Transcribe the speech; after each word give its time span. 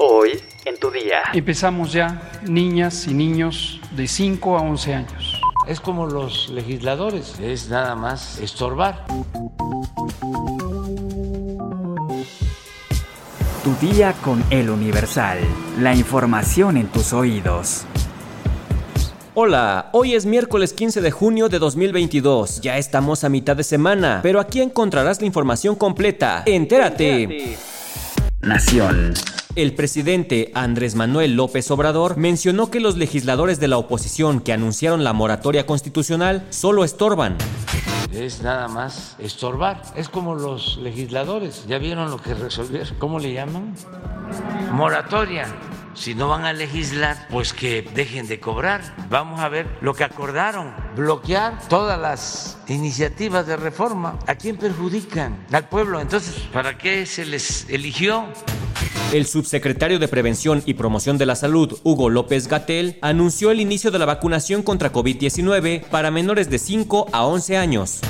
Hoy 0.00 0.40
en 0.64 0.78
tu 0.78 0.92
día. 0.92 1.22
Empezamos 1.34 1.92
ya 1.92 2.22
niñas 2.46 3.08
y 3.08 3.14
niños 3.14 3.80
de 3.96 4.06
5 4.06 4.56
a 4.56 4.62
11 4.62 4.94
años. 4.94 5.42
Es 5.66 5.80
como 5.80 6.06
los 6.06 6.50
legisladores, 6.50 7.40
es 7.40 7.68
nada 7.68 7.96
más 7.96 8.38
estorbar. 8.38 9.04
Tu 13.64 13.74
día 13.84 14.14
con 14.22 14.44
el 14.50 14.70
Universal. 14.70 15.40
La 15.80 15.96
información 15.96 16.76
en 16.76 16.86
tus 16.86 17.12
oídos. 17.12 17.84
Hola, 19.34 19.90
hoy 19.92 20.14
es 20.14 20.26
miércoles 20.26 20.74
15 20.74 21.00
de 21.00 21.10
junio 21.10 21.48
de 21.48 21.58
2022. 21.58 22.60
Ya 22.60 22.78
estamos 22.78 23.24
a 23.24 23.28
mitad 23.28 23.56
de 23.56 23.64
semana, 23.64 24.20
pero 24.22 24.38
aquí 24.38 24.60
encontrarás 24.62 25.20
la 25.20 25.26
información 25.26 25.74
completa. 25.74 26.44
Entérate. 26.46 27.58
Nación. 28.40 29.14
El 29.56 29.74
presidente 29.74 30.52
Andrés 30.54 30.94
Manuel 30.94 31.34
López 31.34 31.68
Obrador 31.72 32.16
mencionó 32.16 32.70
que 32.70 32.78
los 32.78 32.96
legisladores 32.96 33.58
de 33.58 33.66
la 33.66 33.78
oposición 33.78 34.40
que 34.40 34.52
anunciaron 34.52 35.02
la 35.02 35.12
moratoria 35.12 35.66
constitucional 35.66 36.46
solo 36.50 36.84
estorban. 36.84 37.36
Es 38.12 38.40
nada 38.42 38.68
más 38.68 39.16
estorbar. 39.18 39.82
Es 39.96 40.08
como 40.08 40.36
los 40.36 40.78
legisladores. 40.78 41.66
¿Ya 41.66 41.78
vieron 41.78 42.10
lo 42.10 42.18
que 42.18 42.34
resolvieron? 42.34 42.88
¿Cómo 42.98 43.18
le 43.18 43.32
llaman? 43.32 43.74
Moratoria 44.70 45.46
si 45.98 46.14
no 46.14 46.28
van 46.28 46.44
a 46.44 46.52
legislar, 46.52 47.26
pues 47.30 47.52
que 47.52 47.82
dejen 47.94 48.28
de 48.28 48.38
cobrar. 48.38 48.80
Vamos 49.10 49.40
a 49.40 49.48
ver 49.48 49.66
lo 49.80 49.94
que 49.94 50.04
acordaron, 50.04 50.72
bloquear 50.96 51.58
todas 51.68 51.98
las 51.98 52.58
iniciativas 52.68 53.46
de 53.46 53.56
reforma. 53.56 54.18
¿A 54.26 54.36
quién 54.36 54.56
perjudican? 54.56 55.46
Al 55.52 55.68
pueblo. 55.68 56.00
Entonces, 56.00 56.34
¿para 56.52 56.78
qué 56.78 57.04
se 57.04 57.26
les 57.26 57.68
eligió? 57.68 58.26
El 59.12 59.26
subsecretario 59.26 59.98
de 59.98 60.06
Prevención 60.06 60.62
y 60.66 60.74
Promoción 60.74 61.18
de 61.18 61.26
la 61.26 61.34
Salud, 61.34 61.78
Hugo 61.82 62.10
López 62.10 62.46
Gatel, 62.46 62.98
anunció 63.00 63.50
el 63.50 63.60
inicio 63.60 63.90
de 63.90 63.98
la 63.98 64.04
vacunación 64.04 64.62
contra 64.62 64.92
COVID-19 64.92 65.84
para 65.86 66.10
menores 66.10 66.50
de 66.50 66.58
5 66.58 67.08
a 67.12 67.24
11 67.24 67.56
años. 67.56 68.00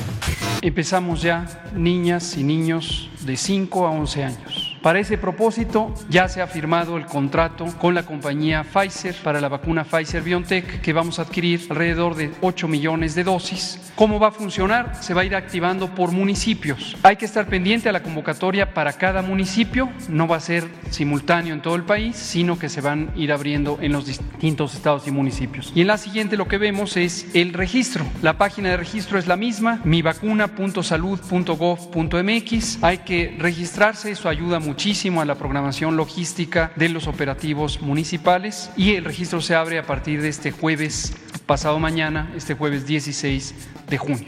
Empezamos 0.61 1.21
ya 1.21 1.63
niñas 1.73 2.35
y 2.35 2.43
niños 2.43 3.09
de 3.21 3.37
5 3.37 3.87
a 3.87 3.91
11 3.91 4.23
años. 4.25 4.58
Para 4.81 4.99
ese 4.99 5.17
propósito, 5.17 5.93
ya 6.09 6.29
se 6.29 6.41
ha 6.41 6.47
firmado 6.47 6.95
el 6.95 7.05
contrato 7.05 7.65
con 7.77 7.93
la 7.93 8.03
compañía 8.03 8.63
Pfizer 8.63 9.13
para 9.15 9.41
la 9.41 9.49
vacuna 9.49 9.83
Pfizer 9.83 10.21
BioNTech, 10.21 10.79
que 10.79 10.93
vamos 10.93 11.19
a 11.19 11.23
adquirir 11.23 11.67
alrededor 11.69 12.15
de 12.15 12.31
8 12.39 12.69
millones 12.69 13.13
de 13.13 13.25
dosis. 13.25 13.91
¿Cómo 13.95 14.19
va 14.19 14.29
a 14.29 14.31
funcionar? 14.31 14.95
Se 15.03 15.13
va 15.13 15.23
a 15.23 15.25
ir 15.25 15.35
activando 15.35 15.93
por 15.93 16.13
municipios. 16.13 16.95
Hay 17.03 17.17
que 17.17 17.25
estar 17.25 17.47
pendiente 17.47 17.89
a 17.89 17.91
la 17.91 18.01
convocatoria 18.01 18.73
para 18.73 18.93
cada 18.93 19.21
municipio. 19.21 19.89
No 20.07 20.29
va 20.29 20.37
a 20.37 20.39
ser 20.39 20.65
simultáneo 20.91 21.53
en 21.53 21.61
todo 21.61 21.75
el 21.75 21.83
país, 21.83 22.15
sino 22.15 22.57
que 22.57 22.69
se 22.69 22.79
van 22.79 23.11
a 23.13 23.17
ir 23.17 23.33
abriendo 23.33 23.79
en 23.81 23.91
los 23.91 24.05
distintos 24.05 24.75
estados 24.75 25.05
y 25.07 25.11
municipios. 25.11 25.73
Y 25.75 25.81
en 25.81 25.87
la 25.87 25.97
siguiente 25.97 26.37
lo 26.37 26.47
que 26.47 26.57
vemos 26.57 26.95
es 26.95 27.27
el 27.33 27.51
registro. 27.51 28.05
La 28.21 28.37
página 28.37 28.69
de 28.69 28.77
registro 28.77 29.19
es 29.19 29.27
la 29.27 29.35
misma, 29.35 29.81
mivacuna.salud.gov.mx. 29.83 32.83
Hay 32.83 32.99
que 32.99 33.35
registrarse, 33.37 34.11
eso 34.11 34.29
ayuda 34.29 34.61
muchísimo 34.69 35.19
a 35.19 35.25
la 35.25 35.33
programación 35.33 35.97
logística 35.97 36.71
de 36.75 36.89
los 36.89 37.07
operativos 37.07 37.81
municipales 37.81 38.69
y 38.77 38.93
el 38.93 39.03
registro 39.03 39.41
se 39.41 39.55
abre 39.55 39.79
a 39.79 39.87
partir 39.87 40.21
de 40.21 40.29
este 40.29 40.51
jueves 40.51 41.11
pasado 41.47 41.79
mañana, 41.79 42.31
este 42.37 42.53
jueves 42.53 42.85
16 42.85 43.55
de 43.89 43.97
junio. 43.97 44.27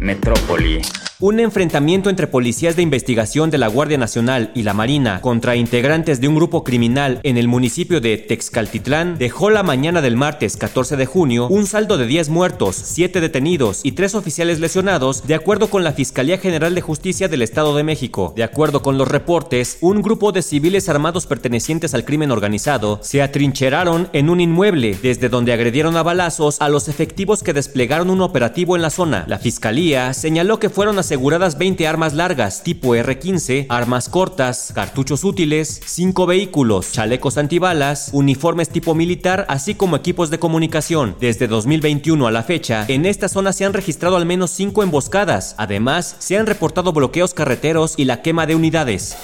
Metrópoli. 0.00 0.80
Un 1.22 1.38
enfrentamiento 1.38 2.08
entre 2.08 2.26
policías 2.26 2.76
de 2.76 2.82
investigación 2.82 3.50
de 3.50 3.58
la 3.58 3.68
Guardia 3.68 3.98
Nacional 3.98 4.52
y 4.54 4.62
la 4.62 4.72
Marina 4.72 5.20
contra 5.20 5.54
integrantes 5.54 6.18
de 6.18 6.28
un 6.28 6.34
grupo 6.34 6.64
criminal 6.64 7.20
en 7.24 7.36
el 7.36 7.46
municipio 7.46 8.00
de 8.00 8.16
Texcaltitlán 8.16 9.18
dejó 9.18 9.50
la 9.50 9.62
mañana 9.62 10.00
del 10.00 10.16
martes 10.16 10.56
14 10.56 10.96
de 10.96 11.04
junio 11.04 11.46
un 11.48 11.66
saldo 11.66 11.98
de 11.98 12.06
10 12.06 12.30
muertos, 12.30 12.74
7 12.82 13.20
detenidos 13.20 13.82
y 13.84 13.92
3 13.92 14.14
oficiales 14.14 14.60
lesionados, 14.60 15.26
de 15.26 15.34
acuerdo 15.34 15.68
con 15.68 15.84
la 15.84 15.92
Fiscalía 15.92 16.38
General 16.38 16.74
de 16.74 16.80
Justicia 16.80 17.28
del 17.28 17.42
Estado 17.42 17.76
de 17.76 17.84
México. 17.84 18.32
De 18.34 18.42
acuerdo 18.42 18.80
con 18.80 18.96
los 18.96 19.06
reportes, 19.06 19.76
un 19.82 20.00
grupo 20.00 20.32
de 20.32 20.40
civiles 20.40 20.88
armados 20.88 21.26
pertenecientes 21.26 21.92
al 21.92 22.06
crimen 22.06 22.30
organizado 22.30 22.98
se 23.02 23.20
atrincheraron 23.20 24.08
en 24.14 24.30
un 24.30 24.40
inmueble, 24.40 24.96
desde 25.02 25.28
donde 25.28 25.52
agredieron 25.52 25.98
a 25.98 26.02
balazos 26.02 26.62
a 26.62 26.70
los 26.70 26.88
efectivos 26.88 27.42
que 27.42 27.52
desplegaron 27.52 28.08
un 28.08 28.22
operativo 28.22 28.74
en 28.74 28.80
la 28.80 28.88
zona. 28.88 29.26
La 29.28 29.38
Fiscalía 29.38 29.89
señaló 30.12 30.58
que 30.58 30.70
fueron 30.70 30.98
aseguradas 30.98 31.58
20 31.58 31.86
armas 31.86 32.14
largas 32.14 32.62
tipo 32.62 32.94
R-15, 32.94 33.66
armas 33.68 34.08
cortas, 34.08 34.72
cartuchos 34.74 35.24
útiles, 35.24 35.80
5 35.84 36.26
vehículos, 36.26 36.92
chalecos 36.92 37.36
antibalas, 37.38 38.10
uniformes 38.12 38.68
tipo 38.68 38.94
militar, 38.94 39.46
así 39.48 39.74
como 39.74 39.96
equipos 39.96 40.30
de 40.30 40.38
comunicación. 40.38 41.16
Desde 41.20 41.48
2021 41.48 42.26
a 42.26 42.30
la 42.30 42.42
fecha, 42.42 42.84
en 42.88 43.04
esta 43.04 43.28
zona 43.28 43.52
se 43.52 43.64
han 43.64 43.72
registrado 43.72 44.16
al 44.16 44.26
menos 44.26 44.50
5 44.52 44.82
emboscadas. 44.82 45.54
Además, 45.58 46.16
se 46.18 46.38
han 46.38 46.46
reportado 46.46 46.92
bloqueos 46.92 47.34
carreteros 47.34 47.94
y 47.96 48.04
la 48.04 48.22
quema 48.22 48.46
de 48.46 48.54
unidades. 48.54 49.16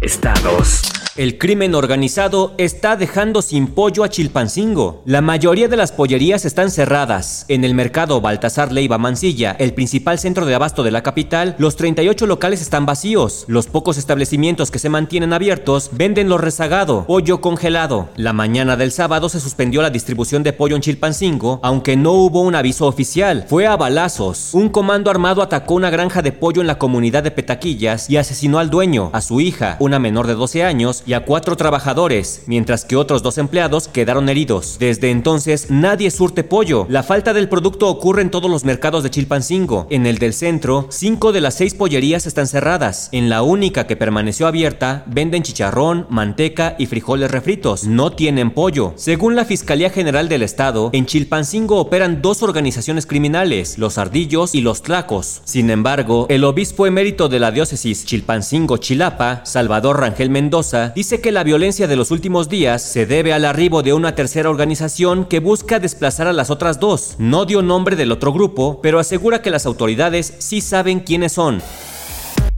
Estados. 0.00 0.99
El 1.16 1.38
crimen 1.38 1.74
organizado 1.74 2.54
está 2.56 2.94
dejando 2.94 3.42
sin 3.42 3.66
pollo 3.66 4.04
a 4.04 4.08
Chilpancingo. 4.08 5.02
La 5.04 5.20
mayoría 5.20 5.66
de 5.66 5.76
las 5.76 5.90
pollerías 5.90 6.44
están 6.44 6.70
cerradas. 6.70 7.46
En 7.48 7.64
el 7.64 7.74
mercado 7.74 8.20
Baltasar 8.20 8.70
Leiva 8.70 8.96
Mansilla, 8.96 9.56
el 9.58 9.74
principal 9.74 10.20
centro 10.20 10.46
de 10.46 10.54
abasto 10.54 10.84
de 10.84 10.92
la 10.92 11.02
capital, 11.02 11.56
los 11.58 11.74
38 11.74 12.28
locales 12.28 12.62
están 12.62 12.86
vacíos. 12.86 13.44
Los 13.48 13.66
pocos 13.66 13.98
establecimientos 13.98 14.70
que 14.70 14.78
se 14.78 14.88
mantienen 14.88 15.32
abiertos 15.32 15.90
venden 15.92 16.28
lo 16.28 16.38
rezagado, 16.38 17.06
pollo 17.06 17.40
congelado. 17.40 18.08
La 18.14 18.32
mañana 18.32 18.76
del 18.76 18.92
sábado 18.92 19.28
se 19.28 19.40
suspendió 19.40 19.82
la 19.82 19.90
distribución 19.90 20.44
de 20.44 20.52
pollo 20.52 20.76
en 20.76 20.82
Chilpancingo, 20.82 21.58
aunque 21.64 21.96
no 21.96 22.12
hubo 22.12 22.40
un 22.42 22.54
aviso 22.54 22.86
oficial. 22.86 23.46
Fue 23.48 23.66
a 23.66 23.76
balazos. 23.76 24.54
Un 24.54 24.68
comando 24.68 25.10
armado 25.10 25.42
atacó 25.42 25.74
una 25.74 25.90
granja 25.90 26.22
de 26.22 26.30
pollo 26.30 26.60
en 26.60 26.68
la 26.68 26.78
comunidad 26.78 27.24
de 27.24 27.32
Petaquillas 27.32 28.08
y 28.08 28.16
asesinó 28.16 28.60
al 28.60 28.70
dueño, 28.70 29.10
a 29.12 29.20
su 29.20 29.40
hija, 29.40 29.76
una 29.80 29.98
menor 29.98 30.28
de 30.28 30.34
12 30.34 30.62
años, 30.62 30.99
y 31.06 31.12
a 31.14 31.24
cuatro 31.24 31.56
trabajadores, 31.56 32.42
mientras 32.46 32.84
que 32.84 32.96
otros 32.96 33.22
dos 33.22 33.38
empleados 33.38 33.88
quedaron 33.88 34.28
heridos. 34.28 34.76
Desde 34.78 35.10
entonces 35.10 35.70
nadie 35.70 36.10
surte 36.10 36.44
pollo. 36.44 36.86
La 36.88 37.02
falta 37.02 37.32
del 37.32 37.48
producto 37.48 37.88
ocurre 37.88 38.22
en 38.22 38.30
todos 38.30 38.50
los 38.50 38.64
mercados 38.64 39.02
de 39.02 39.10
Chilpancingo. 39.10 39.86
En 39.90 40.06
el 40.06 40.18
del 40.18 40.34
centro, 40.34 40.86
cinco 40.90 41.32
de 41.32 41.40
las 41.40 41.54
seis 41.54 41.74
pollerías 41.74 42.26
están 42.26 42.46
cerradas. 42.46 43.08
En 43.12 43.28
la 43.28 43.42
única 43.42 43.86
que 43.86 43.96
permaneció 43.96 44.46
abierta, 44.46 45.04
venden 45.06 45.42
chicharrón, 45.42 46.06
manteca 46.10 46.76
y 46.78 46.86
frijoles 46.86 47.30
refritos. 47.30 47.84
No 47.84 48.12
tienen 48.12 48.50
pollo. 48.50 48.92
Según 48.96 49.36
la 49.36 49.44
Fiscalía 49.44 49.90
General 49.90 50.28
del 50.28 50.42
Estado, 50.42 50.90
en 50.92 51.06
Chilpancingo 51.06 51.78
operan 51.78 52.22
dos 52.22 52.42
organizaciones 52.42 53.06
criminales, 53.06 53.78
los 53.78 53.98
Ardillos 53.98 54.54
y 54.54 54.60
los 54.60 54.82
Tlacos. 54.82 55.42
Sin 55.44 55.70
embargo, 55.70 56.26
el 56.28 56.44
obispo 56.44 56.86
emérito 56.86 57.28
de 57.28 57.40
la 57.40 57.50
diócesis 57.50 58.06
Chilpancingo-Chilapa, 58.06 59.44
Salvador 59.44 60.00
Rangel 60.00 60.30
Mendoza, 60.30 60.89
dice 60.94 61.20
que 61.20 61.32
la 61.32 61.44
violencia 61.44 61.86
de 61.86 61.96
los 61.96 62.10
últimos 62.10 62.48
días 62.48 62.82
se 62.82 63.06
debe 63.06 63.32
al 63.32 63.44
arribo 63.44 63.82
de 63.82 63.92
una 63.92 64.14
tercera 64.14 64.50
organización 64.50 65.24
que 65.24 65.40
busca 65.40 65.78
desplazar 65.78 66.26
a 66.26 66.32
las 66.32 66.50
otras 66.50 66.80
dos. 66.80 67.14
No 67.18 67.44
dio 67.44 67.62
nombre 67.62 67.96
del 67.96 68.12
otro 68.12 68.32
grupo, 68.32 68.80
pero 68.82 68.98
asegura 68.98 69.42
que 69.42 69.50
las 69.50 69.66
autoridades 69.66 70.34
sí 70.38 70.60
saben 70.60 71.00
quiénes 71.00 71.32
son. 71.32 71.62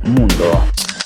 Mundo. 0.03 0.65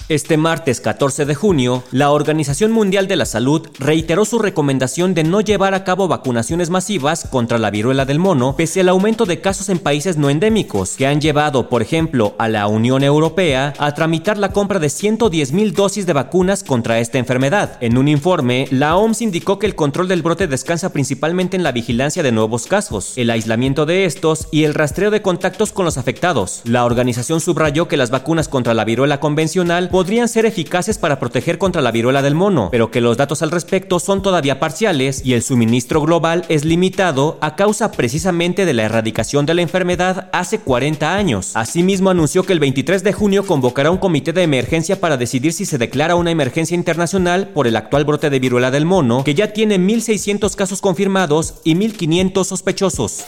Este 0.09 0.37
martes 0.37 0.81
14 0.81 1.25
de 1.25 1.35
junio, 1.35 1.83
la 1.91 2.13
Organización 2.13 2.71
Mundial 2.71 3.09
de 3.09 3.17
la 3.17 3.25
Salud 3.25 3.67
reiteró 3.81 4.25
su 4.25 4.39
recomendación 4.39 5.15
de 5.15 5.25
no 5.25 5.41
llevar 5.41 5.75
a 5.75 5.83
cabo 5.83 6.07
vacunaciones 6.07 6.71
masivas 6.71 7.27
contra 7.29 7.59
la 7.59 7.73
viruela 7.73 8.05
del 8.05 8.21
mono, 8.21 8.55
pese 8.55 8.83
al 8.83 8.89
aumento 8.89 9.27
de 9.27 9.41
casos 9.41 9.69
en 9.69 9.81
países 9.81 10.17
no 10.17 10.31
endémicos, 10.31 10.95
que 10.97 11.09
han 11.09 11.21
llevado, 11.21 11.69
por 11.69 11.83
ejemplo, 11.83 12.37
a 12.39 12.47
la 12.47 12.69
Unión 12.69 13.03
Europea 13.03 13.75
a 13.79 13.95
tramitar 13.95 14.39
la 14.39 14.53
compra 14.53 14.79
de 14.79 14.91
110 14.91 15.51
mil 15.51 15.73
dosis 15.73 16.07
de 16.07 16.13
vacunas 16.13 16.63
contra 16.63 17.01
esta 17.01 17.19
enfermedad. 17.19 17.77
En 17.81 17.99
un 17.99 18.07
informe, 18.07 18.69
la 18.71 18.95
OMS 18.95 19.23
indicó 19.23 19.59
que 19.59 19.67
el 19.67 19.75
control 19.75 20.07
del 20.07 20.23
brote 20.23 20.47
descansa 20.47 20.93
principalmente 20.93 21.57
en 21.57 21.65
la 21.65 21.73
vigilancia 21.73 22.23
de 22.23 22.31
nuevos 22.31 22.69
casos, 22.69 23.15
el 23.19 23.29
aislamiento 23.29 23.87
de 23.87 24.05
estos 24.05 24.47
y 24.53 24.63
el 24.63 24.75
rastreo 24.75 25.11
de 25.11 25.23
contactos 25.23 25.73
con 25.73 25.85
los 25.85 25.99
afectados. 25.99 26.61
La 26.63 26.85
organización 26.85 27.41
subrayó 27.41 27.89
que 27.89 27.97
las 27.97 28.13
vacunas 28.13 28.47
contra 28.47 28.73
la 28.73 28.85
viruela 28.85 29.19
convencional 29.19 29.91
podrían 29.97 30.29
ser 30.29 30.45
eficaces 30.45 30.99
para 30.99 31.19
proteger 31.19 31.57
contra 31.57 31.81
la 31.81 31.91
viruela 31.91 32.21
del 32.21 32.35
mono, 32.35 32.69
pero 32.71 32.91
que 32.91 33.01
los 33.01 33.17
datos 33.17 33.41
al 33.41 33.51
respecto 33.51 33.99
son 33.99 34.21
todavía 34.21 34.61
parciales 34.61 35.23
y 35.25 35.33
el 35.33 35.43
suministro 35.43 36.03
global 36.03 36.45
es 36.51 36.67
limitado 36.67 37.39
a 37.41 37.57
causa 37.57 37.93
precisamente 37.93 38.67
de 38.67 38.75
la 38.75 38.83
erradicación 38.83 39.47
de 39.47 39.55
la 39.55 39.63
enfermedad 39.63 40.29
hace 40.35 40.59
40 40.59 41.15
años. 41.15 41.53
Asimismo, 41.55 42.11
anunció 42.11 42.43
que 42.43 42.53
el 42.53 42.61
23 42.61 43.05
de 43.05 43.15
junio 43.15 43.47
convocará 43.47 43.91
un 43.91 43.97
comité 43.97 44.35
de 44.35 44.43
emergencia 44.43 45.01
para 45.01 45.17
decidir 45.17 45.55
si 45.55 45.65
se 45.65 45.79
declara 45.79 46.15
una 46.15 46.31
emergencia 46.31 46.75
internacional 46.75 47.49
por 47.49 47.67
el 47.67 47.77
actual 47.77 48.05
brote 48.05 48.29
de 48.29 48.39
viruela 48.39 48.71
del 48.71 48.85
mono, 48.85 49.25
que 49.25 49.35
ya 49.35 49.55
tiene 49.55 49.79
1.600 49.79 50.55
casos 50.57 50.83
confirmados 50.83 51.55
y 51.65 51.75
1.500 51.75 52.45
sospechosos. 52.45 53.25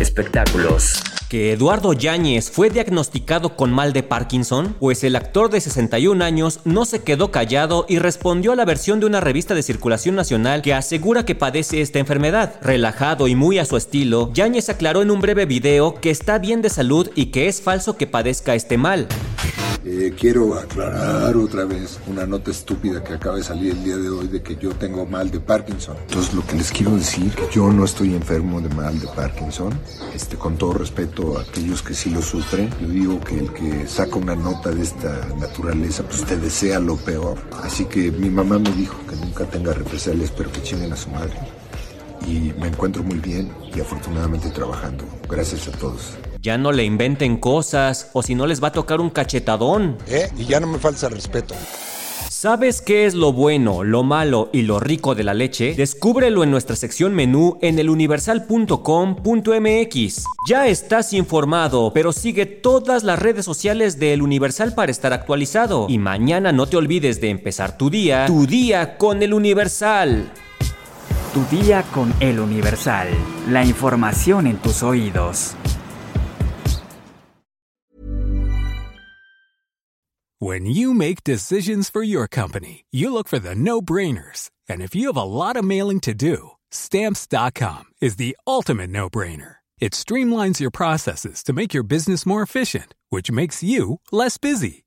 Espectáculos. 0.00 1.02
¿Que 1.28 1.52
Eduardo 1.52 1.92
Yáñez 1.92 2.50
fue 2.50 2.70
diagnosticado 2.70 3.54
con 3.54 3.70
mal 3.70 3.92
de 3.92 4.02
Parkinson? 4.02 4.74
Pues 4.80 5.04
el 5.04 5.14
actor 5.14 5.50
de 5.50 5.60
61 5.60 6.24
años 6.24 6.60
no 6.64 6.86
se 6.86 7.02
quedó 7.02 7.30
callado 7.30 7.84
y 7.86 7.98
respondió 7.98 8.52
a 8.52 8.56
la 8.56 8.64
versión 8.64 8.98
de 8.98 9.04
una 9.04 9.20
revista 9.20 9.54
de 9.54 9.62
circulación 9.62 10.14
nacional 10.14 10.62
que 10.62 10.72
asegura 10.72 11.26
que 11.26 11.34
padece 11.34 11.82
esta 11.82 11.98
enfermedad. 11.98 12.54
Relajado 12.62 13.28
y 13.28 13.34
muy 13.34 13.58
a 13.58 13.66
su 13.66 13.76
estilo, 13.76 14.30
Yáñez 14.32 14.70
aclaró 14.70 15.02
en 15.02 15.10
un 15.10 15.20
breve 15.20 15.44
video 15.44 15.96
que 16.00 16.10
está 16.10 16.38
bien 16.38 16.62
de 16.62 16.70
salud 16.70 17.10
y 17.14 17.26
que 17.26 17.46
es 17.48 17.60
falso 17.60 17.98
que 17.98 18.06
padezca 18.06 18.54
este 18.54 18.78
mal. 18.78 19.06
Eh, 19.84 20.12
quiero 20.18 20.54
aclarar 20.54 21.36
otra 21.36 21.64
vez 21.64 21.98
una 22.06 22.26
nota 22.26 22.50
estúpida 22.50 23.02
que 23.02 23.14
acaba 23.14 23.36
de 23.36 23.44
salir 23.44 23.72
el 23.72 23.84
día 23.84 23.96
de 23.96 24.08
hoy 24.08 24.28
de 24.28 24.42
que 24.42 24.56
yo 24.56 24.70
tengo 24.70 25.06
mal 25.06 25.30
de 25.30 25.40
Parkinson. 25.40 25.96
Entonces 26.08 26.34
lo 26.34 26.44
que 26.46 26.56
les 26.56 26.72
quiero 26.72 26.96
decir, 26.96 27.32
que 27.32 27.48
yo 27.52 27.70
no 27.70 27.84
estoy 27.84 28.14
enfermo 28.14 28.60
de 28.60 28.68
mal 28.70 28.98
de 28.98 29.06
Parkinson. 29.08 29.78
Este, 30.14 30.36
con 30.36 30.56
todo 30.56 30.72
respeto 30.72 31.38
a 31.38 31.42
aquellos 31.42 31.82
que 31.82 31.94
sí 31.94 32.10
lo 32.10 32.22
sufren, 32.22 32.70
yo 32.80 32.88
digo 32.88 33.20
que 33.20 33.38
el 33.38 33.52
que 33.52 33.86
saca 33.86 34.16
una 34.16 34.34
nota 34.34 34.70
de 34.70 34.82
esta 34.82 35.28
naturaleza, 35.38 36.02
pues 36.02 36.24
te 36.24 36.36
desea 36.36 36.80
lo 36.80 36.96
peor. 36.96 37.38
Así 37.62 37.84
que 37.84 38.10
mi 38.10 38.30
mamá 38.30 38.58
me 38.58 38.72
dijo 38.72 38.96
que 39.08 39.16
nunca 39.16 39.44
tenga 39.44 39.72
represalias, 39.72 40.32
pero 40.36 40.50
que 40.50 40.62
chinguen 40.62 40.92
a 40.92 40.96
su 40.96 41.10
madre. 41.10 41.57
Y 42.26 42.52
me 42.58 42.68
encuentro 42.68 43.02
muy 43.02 43.18
bien 43.18 43.52
y 43.74 43.80
afortunadamente 43.80 44.50
trabajando. 44.50 45.04
Gracias 45.28 45.68
a 45.68 45.72
todos. 45.72 46.14
Ya 46.40 46.56
no 46.56 46.72
le 46.72 46.84
inventen 46.84 47.36
cosas, 47.36 48.10
o 48.12 48.22
si 48.22 48.34
no 48.34 48.46
les 48.46 48.62
va 48.62 48.68
a 48.68 48.72
tocar 48.72 49.00
un 49.00 49.10
cachetadón. 49.10 49.98
¿Eh? 50.06 50.30
Y 50.36 50.44
ya 50.44 50.60
no 50.60 50.66
me 50.66 50.78
falta 50.78 51.08
respeto. 51.08 51.54
¿Sabes 52.40 52.80
qué 52.80 53.04
es 53.04 53.14
lo 53.14 53.32
bueno, 53.32 53.82
lo 53.82 54.04
malo 54.04 54.48
y 54.52 54.62
lo 54.62 54.78
rico 54.78 55.16
de 55.16 55.24
la 55.24 55.34
leche? 55.34 55.74
Descúbrelo 55.74 56.44
en 56.44 56.52
nuestra 56.52 56.76
sección 56.76 57.12
menú 57.12 57.58
en 57.62 57.80
eluniversal.com.mx. 57.80 60.24
Ya 60.48 60.68
estás 60.68 61.12
informado, 61.14 61.90
pero 61.92 62.12
sigue 62.12 62.46
todas 62.46 63.02
las 63.02 63.18
redes 63.18 63.44
sociales 63.44 63.98
de 63.98 64.12
El 64.12 64.22
Universal 64.22 64.72
para 64.74 64.92
estar 64.92 65.12
actualizado. 65.12 65.86
Y 65.88 65.98
mañana 65.98 66.52
no 66.52 66.68
te 66.68 66.76
olvides 66.76 67.20
de 67.20 67.30
empezar 67.30 67.76
tu 67.76 67.90
día, 67.90 68.26
tu 68.26 68.46
día 68.46 68.98
con 68.98 69.20
El 69.24 69.34
Universal. 69.34 70.30
Tu 71.38 71.56
día 71.56 71.84
con 71.94 72.12
El 72.18 72.40
Universal. 72.40 73.06
La 73.48 73.64
información 73.64 74.48
en 74.48 74.56
tus 74.58 74.82
oídos. 74.82 75.54
When 80.40 80.66
you 80.66 80.92
make 80.92 81.22
decisions 81.22 81.90
for 81.90 82.02
your 82.02 82.26
company, 82.26 82.86
you 82.90 83.12
look 83.12 83.28
for 83.28 83.38
the 83.38 83.54
no-brainers. 83.54 84.50
And 84.68 84.82
if 84.82 84.96
you 84.96 85.06
have 85.06 85.16
a 85.16 85.22
lot 85.22 85.56
of 85.56 85.64
mailing 85.64 86.00
to 86.00 86.12
do, 86.12 86.56
stamps.com 86.72 87.84
is 88.00 88.16
the 88.16 88.36
ultimate 88.44 88.90
no-brainer. 88.90 89.58
It 89.78 89.92
streamlines 89.92 90.58
your 90.58 90.72
processes 90.72 91.44
to 91.44 91.52
make 91.52 91.72
your 91.72 91.84
business 91.84 92.26
more 92.26 92.42
efficient, 92.42 92.94
which 93.10 93.30
makes 93.30 93.62
you 93.62 94.00
less 94.10 94.38
busy. 94.38 94.86